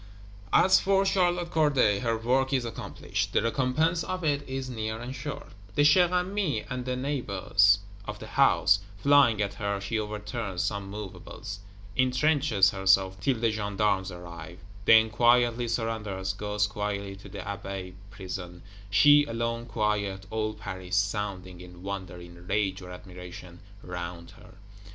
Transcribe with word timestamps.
As 0.51 0.79
for 0.79 1.05
Charlotte 1.05 1.51
Corday, 1.51 1.99
her 1.99 2.17
work 2.17 2.51
is 2.53 2.65
accomplished; 2.65 3.33
the 3.33 3.43
recompense 3.43 4.03
of 4.03 4.23
it 4.23 4.41
is 4.49 4.67
near 4.67 4.97
and 4.99 5.13
sure. 5.15 5.45
The 5.75 5.83
chère 5.83 6.09
amie, 6.09 6.65
and 6.67 6.85
the 6.85 6.95
neighbors 6.95 7.77
of 8.05 8.17
the 8.17 8.25
house, 8.25 8.79
flying 8.97 9.39
at 9.43 9.53
her, 9.61 9.79
she 9.79 9.99
"overturns 9.99 10.63
some 10.63 10.89
movables," 10.89 11.59
intrenches 11.95 12.71
herself 12.71 13.19
till 13.19 13.37
the 13.37 13.51
gendarmes 13.51 14.11
arrive; 14.11 14.57
then 14.85 15.11
quietly 15.11 15.67
surrenders; 15.67 16.33
goes 16.33 16.65
quietly 16.65 17.15
to 17.17 17.29
the 17.29 17.47
Abbaye 17.47 17.93
Prison: 18.09 18.63
she 18.89 19.25
alone 19.25 19.67
quiet, 19.67 20.25
all 20.31 20.55
Paris 20.55 20.95
sounding, 20.97 21.61
in 21.61 21.83
wonder, 21.83 22.17
in 22.19 22.47
rage 22.47 22.81
or 22.81 22.89
admiration, 22.91 23.59
round 23.83 24.31
her. 24.31 24.53